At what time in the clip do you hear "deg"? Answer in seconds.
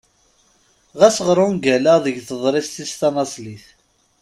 2.05-2.17